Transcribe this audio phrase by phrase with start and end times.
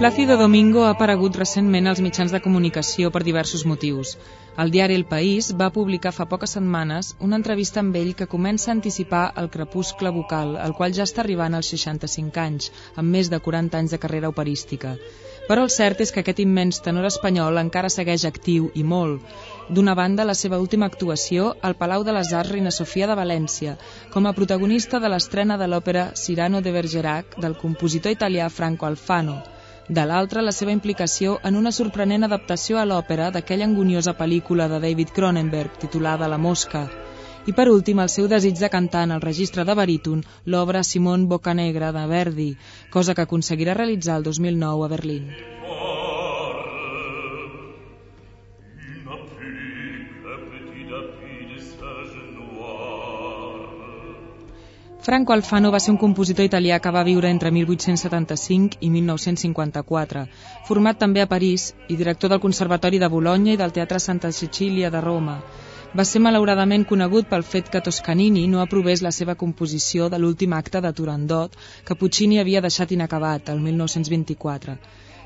[0.00, 4.14] Plácido Domingo ha aparegut recentment als mitjans de comunicació per diversos motius.
[4.62, 8.70] El diari El País va publicar fa poques setmanes una entrevista amb ell que comença
[8.70, 13.28] a anticipar el crepuscle vocal, el qual ja està arribant als 65 anys, amb més
[13.28, 14.94] de 40 anys de carrera operística.
[15.50, 19.20] Però el cert és que aquest immens tenor espanyol encara segueix actiu i molt.
[19.68, 23.76] D'una banda, la seva última actuació al Palau de les Arts Reina Sofia de València,
[24.16, 29.42] com a protagonista de l'estrena de l'òpera Cyrano de Bergerac del compositor italià Franco Alfano,
[29.96, 34.78] de l'altra, la seva implicació en una sorprenent adaptació a l'òpera d'aquella angoniosa pel·lícula de
[34.84, 36.84] David Cronenberg titulada La Mosca.
[37.50, 41.26] I per últim, el seu desig de cantar en el registre de baríton l'obra Simón
[41.28, 42.50] Bocanegra de Verdi,
[42.90, 45.26] cosa que aconseguirà realitzar el 2009 a Berlín.
[55.02, 60.24] Franco Alfano va ser un compositor italià que va viure entre 1875 i 1954,
[60.68, 64.90] format també a París i director del Conservatori de Bologna i del Teatre Santa Cecília
[64.92, 65.38] de Roma.
[65.96, 70.52] Va ser malauradament conegut pel fet que Toscanini no aprovés la seva composició de l'últim
[70.52, 71.56] acte de Turandot
[71.88, 74.76] que Puccini havia deixat inacabat, el 1924.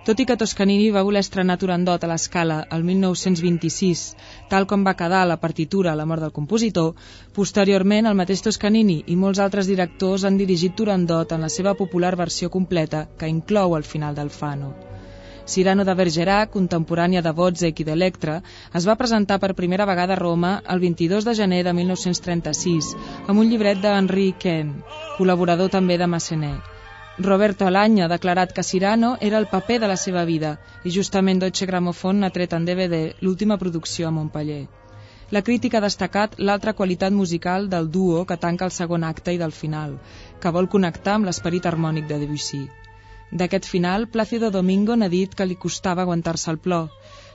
[0.00, 4.04] Tot i que Toscanini va voler estrenar Turandot a l'escala el 1926,
[4.48, 6.94] tal com va quedar la partitura a la mort del compositor,
[7.36, 12.14] posteriorment el mateix Toscanini i molts altres directors han dirigit Turandot en la seva popular
[12.22, 14.72] versió completa, que inclou el final del Fano.
[15.44, 18.40] Cyrano de Bergerac, contemporània de Wozzeck i d'Electra,
[18.72, 22.94] es va presentar per primera vegada a Roma el 22 de gener de 1936
[23.26, 24.78] amb un llibret d'Henri Ken,
[25.20, 26.79] col·laborador també de Massenet.
[27.22, 30.50] Roberto Alanya ha declarat que Cyrano era el paper de la seva vida
[30.88, 34.68] i justament Deutsche Grammophon n'ha tret en DVD l'última producció a Montpellier.
[35.36, 39.40] La crítica ha destacat l'altra qualitat musical del duo que tanca el segon acte i
[39.42, 39.98] del final,
[40.40, 42.62] que vol connectar amb l'esperit harmònic de Debussy.
[43.42, 46.88] D'aquest final, Plácido Domingo n'ha dit que li costava aguantar-se el plor.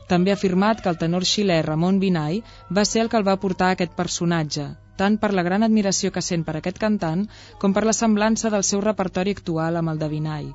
[0.09, 2.41] També ha afirmat que el tenor xilè Ramon Binay
[2.79, 4.65] va ser el que el va portar a aquest personatge,
[4.99, 7.25] tant per la gran admiració que sent per aquest cantant
[7.61, 10.53] com per la semblança del seu repertori actual amb el de Vinay.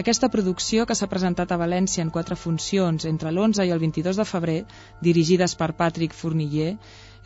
[0.00, 4.18] Aquesta producció, que s'ha presentat a València en quatre funcions entre l'11 i el 22
[4.20, 4.58] de febrer,
[5.06, 6.74] dirigides per Patrick Fourniller,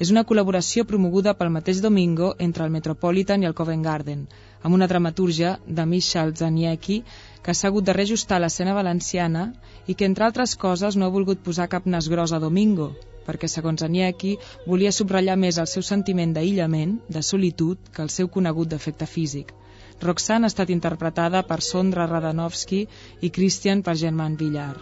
[0.05, 4.23] és una col·laboració promoguda pel mateix Domingo entre el Metropolitan i el Covent Garden,
[4.63, 7.03] amb una dramatúrgia de Michal Zaniecki,
[7.43, 9.49] que s'ha hagut de reajustar l'escena valenciana
[9.87, 12.93] i que, entre altres coses, no ha volgut posar cap nas gros a Domingo,
[13.31, 14.37] perquè, segons Anieki,
[14.67, 19.55] volia subratllar més el seu sentiment d'aïllament, de solitud, que el seu conegut defecte físic.
[20.03, 22.87] Roxanne ha estat interpretada per Sondra Radanovski
[23.21, 24.75] i Christian per Germán Villar.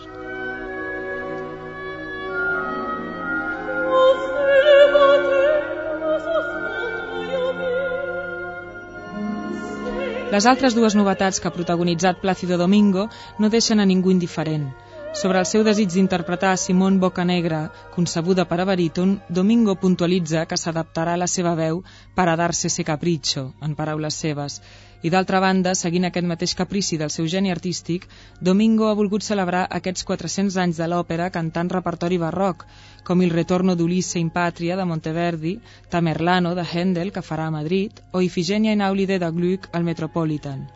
[10.28, 13.08] Les altres dues novetats que ha protagonitzat Plácido Domingo
[13.42, 14.68] no deixen a ningú indiferent.
[15.16, 17.62] Sobre el seu desig d'interpretar Simón Bocanegra,
[17.94, 21.80] concebuda per a baríton, Domingo puntualitza que s'adaptarà a la seva veu
[22.14, 24.60] per a dar-se ese capricho, en paraules seves.
[25.02, 28.06] I d'altra banda, seguint aquest mateix caprici del seu geni artístic,
[28.40, 32.66] Domingo ha volgut celebrar aquests 400 anys de l'òpera cantant repertori barroc,
[33.02, 35.58] com Il retorno d'Ulisse in Patria de Monteverdi,
[35.88, 40.68] Tamerlano de Händel, que farà a Madrid, o Ifigenia in Aulide de Gluck al Metropolitan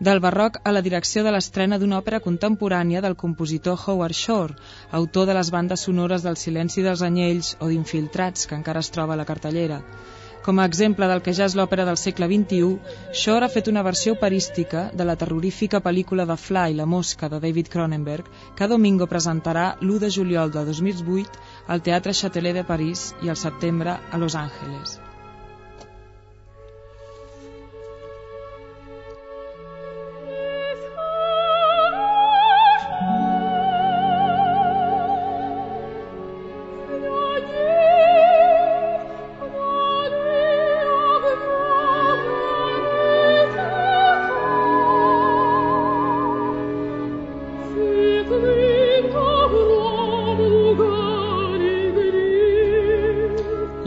[0.00, 4.56] del barroc a la direcció de l'estrena d'una òpera contemporània del compositor Howard Shore,
[4.90, 9.14] autor de les bandes sonores del Silenci dels Anyells o d'Infiltrats, que encara es troba
[9.14, 9.80] a la cartellera.
[10.44, 12.74] Com a exemple del que ja és l'òpera del segle XXI,
[13.20, 17.40] Shore ha fet una versió operística de la terrorífica pel·lícula de Fly, La mosca, de
[17.40, 18.28] David Cronenberg,
[18.58, 23.40] que Domingo presentarà l'1 de juliol de 2008 al Teatre Châtelet de París i al
[23.40, 24.98] setembre a Los Angeles.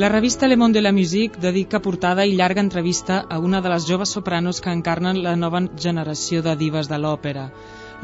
[0.08, 3.68] La revista Le Monde de la Musique dedica portada i llarga entrevista a una de
[3.68, 7.44] les joves sopranos que encarnen la nova generació de divas de l'òpera,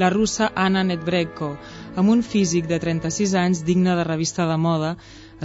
[0.02, 1.54] la russa Anna Netbrenko,
[1.96, 4.90] amb un físic de 36 anys digne de revista de moda,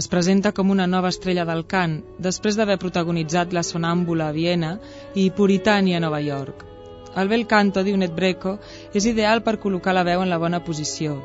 [0.03, 1.95] es presenta com una nova estrella del cant,
[2.27, 4.73] després d'haver protagonitzat La Sonàmbula a Viena
[5.15, 6.67] i Puritània a Nova York.
[7.15, 8.57] El bel canto, diu Netbrenko,
[8.91, 11.21] és ideal per col·locar la veu en la bona posició,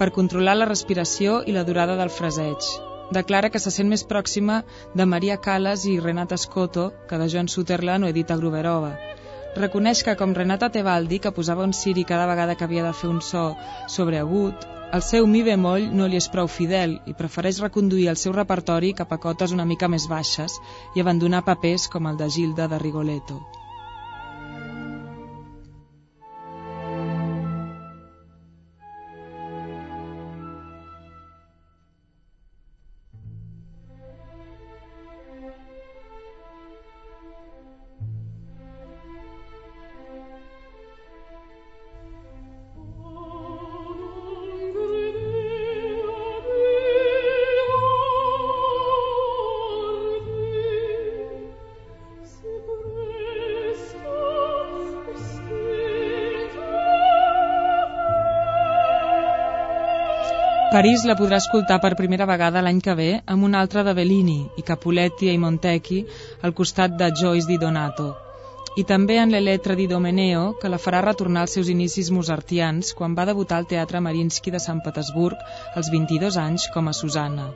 [0.00, 2.72] per controlar la respiració i la durada del fraseig,
[3.12, 4.62] declara que se sent més pròxima
[4.94, 8.94] de Maria Callas i Renata Scotto que de Joan Sutherland o Edita Gruberova.
[9.56, 13.08] reconeix que com Renata Tebaldi, que posava un ciri cada vegada que havia de fer
[13.08, 13.54] un so
[13.86, 18.32] sobreagut, el seu mi bemoll no li és prou fidel i prefereix reconduir el seu
[18.32, 20.58] repertori cap a cotes una mica més baixes
[20.94, 23.63] i abandonar papers com el de Gilda de Rigoletto.
[60.74, 64.40] París la podrà escoltar per primera vegada l'any que ve amb una altra de Bellini
[64.58, 65.98] i Capuletti i Montecchi
[66.48, 68.06] al costat de Joyce di Donato
[68.82, 73.14] i també en l'Eletra di Domeneo, que la farà retornar als seus inicis mozartians quan
[73.14, 75.44] va debutar al Teatre Marinsky de Sant Petersburg
[75.76, 77.46] als 22 anys com a Susanna.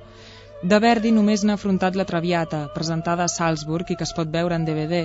[0.62, 4.54] De Verdi només n'ha afrontat la Traviata, presentada a Salzburg i que es pot veure
[4.54, 5.02] en DVD,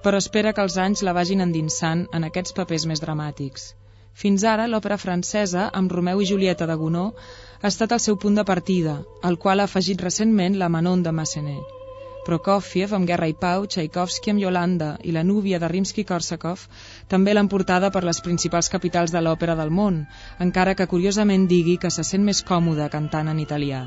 [0.00, 3.74] però espera que els anys la vagin endinsant en aquests papers més dramàtics.
[4.12, 7.18] Fins ara, l'òpera francesa, amb Romeu i Julieta de Gounod,
[7.62, 11.12] ha estat el seu punt de partida, al qual ha afegit recentment la Manon de
[11.12, 11.76] Massenet.
[12.24, 16.66] Prokofiev amb Guerra i Pau, Tchaikovsky amb Yolanda i la núvia de Rimsky-Korsakov
[17.08, 20.02] també l'han portada per les principals capitals de l'òpera del món,
[20.46, 23.86] encara que curiosament digui que se sent més còmode cantant en italià.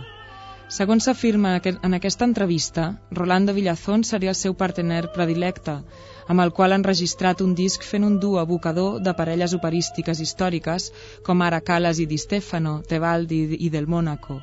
[0.73, 5.81] Segons s'afirma en aquesta entrevista, Rolando Villazón seria el seu partener predilecte,
[6.27, 10.89] amb el qual han registrat un disc fent un duo abocador de parelles operístiques històriques
[11.25, 14.39] com ara Calas i Di Stefano, Tebaldi i Del Mónaco.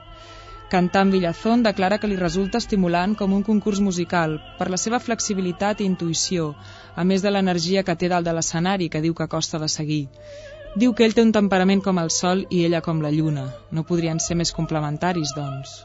[0.71, 5.81] Cantant Villazón declara que li resulta estimulant com un concurs musical per la seva flexibilitat
[5.81, 6.53] i intuïció,
[6.95, 10.05] a més de l'energia que té dalt de l'escenari que diu que costa de seguir.
[10.79, 13.49] Diu que ell té un temperament com el sol i ella com la lluna.
[13.75, 15.81] No podrien ser més complementaris, doncs.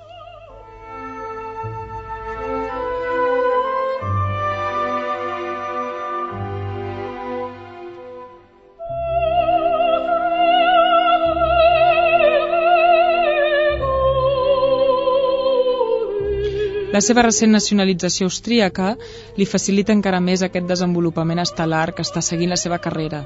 [16.95, 18.93] La seva recent nacionalització austríaca
[19.35, 23.19] li facilita encara més aquest desenvolupament estel·lar que està seguint la seva carrera.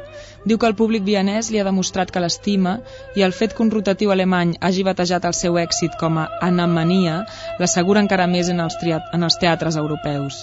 [0.52, 2.80] Diu que el públic vienès li ha demostrat que l'estima
[3.20, 7.20] i el fet que un rotatiu alemany hagi batejat el seu èxit com a anamania
[7.60, 10.42] l'assegura encara més en els, en els teatres europeus.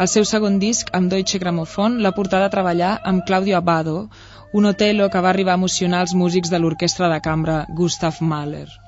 [0.00, 3.98] El seu segon disc, amb Deutsche Grammophon, l'ha portat a treballar amb Claudio Abbado,
[4.56, 8.85] un Otello que va arribar a emocionar els músics de l'orquestra de cambra Gustav Mahler.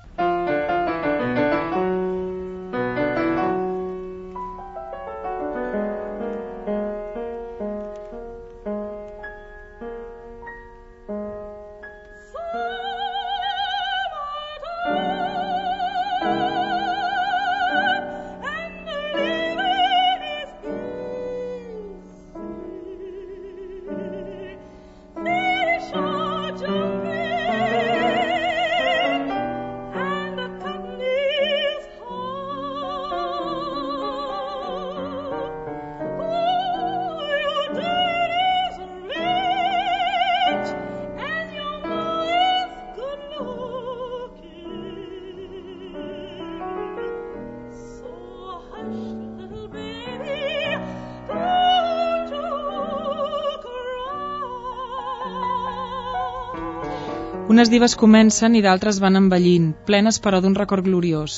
[57.48, 61.36] Unes dives comencen i d'altres van envellint, plenes però d'un record gloriós.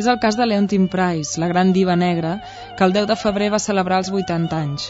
[0.00, 2.30] És el cas de Leontine Price, la gran diva negra,
[2.78, 4.86] que el 10 de febrer va celebrar els 80 anys.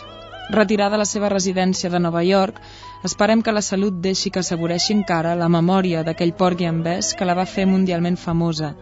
[0.55, 2.63] Retirada a la seva residència de Nova York,
[3.11, 7.27] esperem que la salut deixi que assaboreixi encara la memòria d'aquell porc i envès que
[7.27, 8.77] la va fer mundialment famosa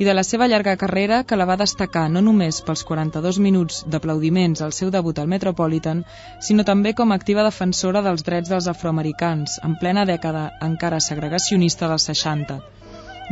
[0.00, 3.82] i de la seva llarga carrera que la va destacar no només pels 42 minuts
[3.92, 6.00] d'aplaudiments al seu debut al Metropolitan,
[6.40, 11.90] sinó també com a activa defensora dels drets dels afroamericans, en plena dècada encara segregacionista
[11.90, 12.56] dels 60.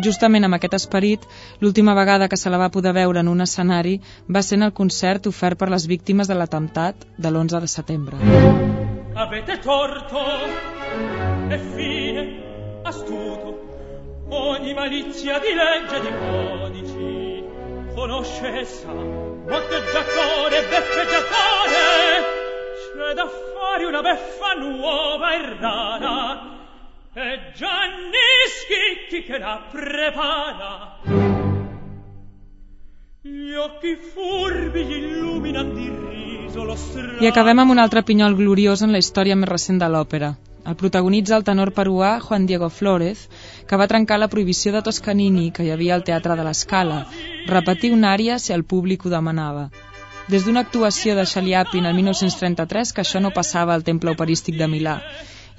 [0.05, 1.25] Justament amb aquest esperit,
[1.63, 3.97] l'última vegada que se la va poder veure en un escenari
[4.29, 8.21] va ser en el concert ofert per les víctimes de l'atemptat de l'11 de setembre.
[9.17, 10.27] Avete torto
[11.49, 12.29] e fine
[12.85, 13.68] astuto
[14.31, 17.45] ogni malizia di legge e di codici
[17.95, 18.93] conosce e sa.
[18.93, 21.83] Motteggiatore beffeggiatore
[22.77, 26.57] c'è da fare una beffa nuova e rara.
[27.15, 31.01] E Gianni Schicchi che la prepara.
[33.21, 36.65] Gli occhi furbi gli illuminan di riso
[37.21, 40.35] I acabem amb un altre pinyol gloriós en la història més recent de l'òpera.
[40.69, 43.21] El protagonitza el tenor peruà Juan Diego Flórez,
[43.69, 46.99] que va trencar la prohibició de Toscanini que hi havia al Teatre de l'Escala,
[47.47, 49.65] repetir una àrea si el públic ho demanava.
[50.29, 54.69] Des d'una actuació de Chaliapin el 1933 que això no passava al Temple Operístic de
[54.69, 54.99] Milà,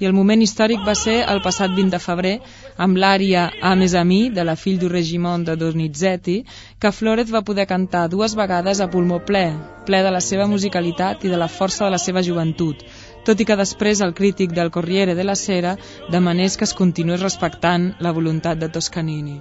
[0.00, 2.36] i el moment històric va ser el passat 20 de febrer
[2.84, 6.38] amb l'ària A més a mi de la fill du regiment de Donizetti
[6.80, 9.44] que Flores va poder cantar dues vegades a pulmó ple,
[9.90, 12.86] ple de la seva musicalitat i de la força de la seva joventut,
[13.24, 15.76] tot i que després el crític del Corriere della Sera
[16.10, 19.40] demanés que es continués respectant la voluntat de Toscanini.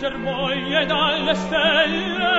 [0.00, 2.37] germoglie dalle stelle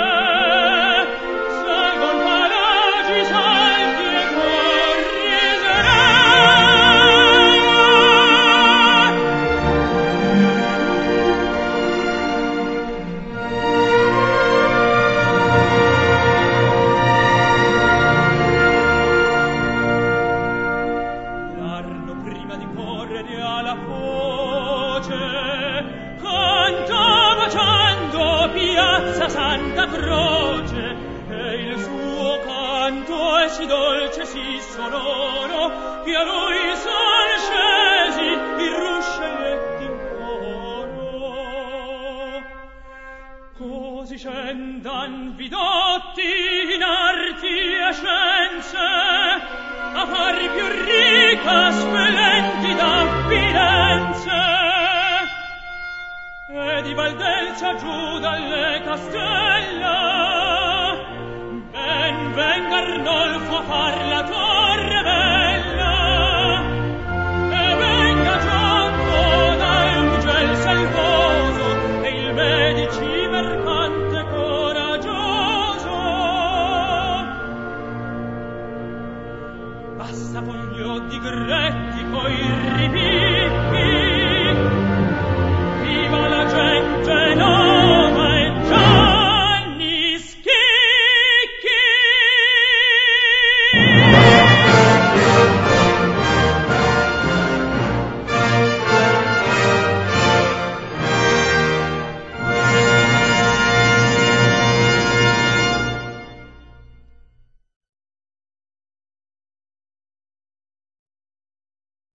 [45.10, 48.78] scendan vidotti in arti e scienze,
[49.94, 52.92] a far più ricca, splendida
[53.28, 54.42] Firenze.
[56.52, 59.98] E di Valdelcia giù dalle castelle,
[61.72, 63.89] Ben venga Arnolfo a far